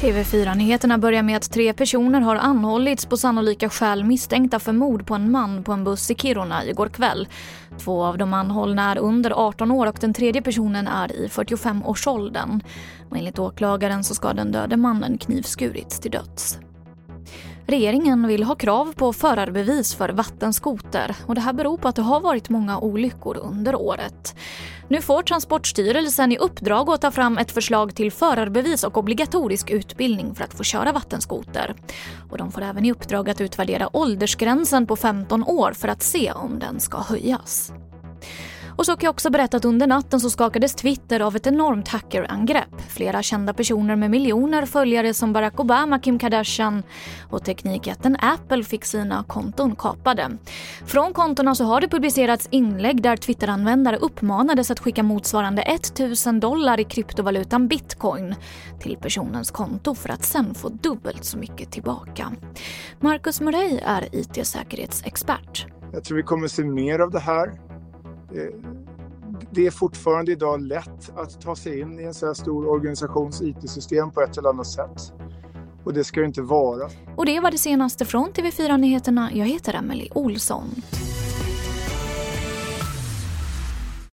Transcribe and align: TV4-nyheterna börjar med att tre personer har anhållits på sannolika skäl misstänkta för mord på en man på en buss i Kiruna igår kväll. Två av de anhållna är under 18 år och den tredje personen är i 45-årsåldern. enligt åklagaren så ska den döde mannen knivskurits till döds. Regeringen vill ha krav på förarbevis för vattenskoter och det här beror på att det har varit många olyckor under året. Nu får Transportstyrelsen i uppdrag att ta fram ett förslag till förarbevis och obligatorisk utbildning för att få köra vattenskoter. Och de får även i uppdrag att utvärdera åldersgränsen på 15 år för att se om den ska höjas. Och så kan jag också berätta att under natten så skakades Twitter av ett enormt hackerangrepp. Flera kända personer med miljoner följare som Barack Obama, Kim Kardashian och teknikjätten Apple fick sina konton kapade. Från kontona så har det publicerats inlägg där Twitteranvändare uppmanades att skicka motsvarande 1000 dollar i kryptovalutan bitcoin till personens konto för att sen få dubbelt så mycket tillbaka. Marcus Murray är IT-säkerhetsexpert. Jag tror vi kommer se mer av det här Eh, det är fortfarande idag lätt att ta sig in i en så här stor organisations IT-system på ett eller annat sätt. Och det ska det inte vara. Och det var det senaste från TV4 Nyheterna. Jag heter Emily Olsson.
TV4-nyheterna 0.00 0.98
börjar 0.98 1.22
med 1.22 1.36
att 1.36 1.50
tre 1.50 1.72
personer 1.72 2.20
har 2.20 2.36
anhållits 2.36 3.06
på 3.06 3.16
sannolika 3.16 3.70
skäl 3.70 4.04
misstänkta 4.04 4.58
för 4.58 4.72
mord 4.72 5.06
på 5.06 5.14
en 5.14 5.30
man 5.30 5.64
på 5.64 5.72
en 5.72 5.84
buss 5.84 6.10
i 6.10 6.14
Kiruna 6.14 6.64
igår 6.64 6.88
kväll. 6.88 7.28
Två 7.78 8.04
av 8.04 8.18
de 8.18 8.34
anhållna 8.34 8.90
är 8.92 8.98
under 8.98 9.30
18 9.30 9.70
år 9.70 9.86
och 9.86 9.96
den 10.00 10.14
tredje 10.14 10.42
personen 10.42 10.88
är 10.88 11.12
i 11.12 11.28
45-årsåldern. 11.28 12.60
enligt 13.14 13.38
åklagaren 13.38 14.04
så 14.04 14.14
ska 14.14 14.32
den 14.32 14.52
döde 14.52 14.76
mannen 14.76 15.18
knivskurits 15.18 16.00
till 16.00 16.10
döds. 16.10 16.58
Regeringen 17.66 18.26
vill 18.26 18.42
ha 18.42 18.54
krav 18.54 18.92
på 18.92 19.12
förarbevis 19.12 19.94
för 19.94 20.08
vattenskoter 20.08 21.16
och 21.26 21.34
det 21.34 21.40
här 21.40 21.52
beror 21.52 21.76
på 21.76 21.88
att 21.88 21.96
det 21.96 22.02
har 22.02 22.20
varit 22.20 22.48
många 22.48 22.78
olyckor 22.78 23.36
under 23.36 23.74
året. 23.74 24.36
Nu 24.88 25.02
får 25.02 25.22
Transportstyrelsen 25.22 26.32
i 26.32 26.38
uppdrag 26.38 26.90
att 26.90 27.00
ta 27.00 27.10
fram 27.10 27.38
ett 27.38 27.50
förslag 27.50 27.94
till 27.94 28.12
förarbevis 28.12 28.84
och 28.84 28.96
obligatorisk 28.96 29.70
utbildning 29.70 30.34
för 30.34 30.44
att 30.44 30.54
få 30.54 30.62
köra 30.62 30.92
vattenskoter. 30.92 31.74
Och 32.30 32.38
de 32.38 32.52
får 32.52 32.62
även 32.62 32.84
i 32.84 32.92
uppdrag 32.92 33.30
att 33.30 33.40
utvärdera 33.40 33.96
åldersgränsen 33.96 34.86
på 34.86 34.96
15 34.96 35.44
år 35.44 35.72
för 35.72 35.88
att 35.88 36.02
se 36.02 36.32
om 36.32 36.58
den 36.58 36.80
ska 36.80 36.98
höjas. 36.98 37.72
Och 38.76 38.86
så 38.86 38.96
kan 38.96 39.06
jag 39.06 39.12
också 39.12 39.30
berätta 39.30 39.56
att 39.56 39.64
under 39.64 39.86
natten 39.86 40.20
så 40.20 40.30
skakades 40.30 40.74
Twitter 40.74 41.20
av 41.20 41.36
ett 41.36 41.46
enormt 41.46 41.88
hackerangrepp. 41.88 42.80
Flera 42.88 43.22
kända 43.22 43.52
personer 43.52 43.96
med 43.96 44.10
miljoner 44.10 44.66
följare 44.66 45.14
som 45.14 45.32
Barack 45.32 45.60
Obama, 45.60 45.98
Kim 45.98 46.18
Kardashian 46.18 46.82
och 47.30 47.44
teknikjätten 47.44 48.16
Apple 48.20 48.64
fick 48.64 48.84
sina 48.84 49.24
konton 49.24 49.76
kapade. 49.76 50.30
Från 50.86 51.12
kontona 51.12 51.54
så 51.54 51.64
har 51.64 51.80
det 51.80 51.88
publicerats 51.88 52.48
inlägg 52.50 53.02
där 53.02 53.16
Twitteranvändare 53.16 53.96
uppmanades 53.96 54.70
att 54.70 54.80
skicka 54.80 55.02
motsvarande 55.02 55.62
1000 55.62 56.40
dollar 56.40 56.80
i 56.80 56.84
kryptovalutan 56.84 57.68
bitcoin 57.68 58.34
till 58.80 58.96
personens 58.96 59.50
konto 59.50 59.94
för 59.94 60.08
att 60.08 60.24
sen 60.24 60.54
få 60.54 60.68
dubbelt 60.68 61.24
så 61.24 61.38
mycket 61.38 61.72
tillbaka. 61.72 62.32
Marcus 63.00 63.40
Murray 63.40 63.78
är 63.84 64.08
IT-säkerhetsexpert. 64.12 65.66
Jag 65.92 66.04
tror 66.04 66.16
vi 66.16 66.22
kommer 66.22 66.48
se 66.48 66.64
mer 66.64 66.98
av 66.98 67.10
det 67.10 67.20
här 67.20 67.75
Eh, 68.36 68.42
det 69.50 69.66
är 69.66 69.70
fortfarande 69.70 70.32
idag 70.32 70.60
lätt 70.60 71.10
att 71.16 71.40
ta 71.40 71.56
sig 71.56 71.80
in 71.80 72.00
i 72.00 72.02
en 72.02 72.14
så 72.14 72.26
här 72.26 72.34
stor 72.34 72.68
organisations 72.68 73.42
IT-system 73.42 74.10
på 74.10 74.20
ett 74.20 74.38
eller 74.38 74.48
annat 74.48 74.66
sätt. 74.66 75.12
Och 75.84 75.94
det 75.94 76.04
ska 76.04 76.20
det 76.20 76.26
inte 76.26 76.42
vara. 76.42 76.90
Och 77.16 77.26
det 77.26 77.40
var 77.40 77.50
det 77.50 77.58
senaste 77.58 78.04
från 78.04 78.32
TV4 78.32 78.76
Nyheterna. 78.76 79.30
Jag 79.32 79.46
heter 79.46 79.74
Emily 79.74 80.08
Olsson. 80.14 80.64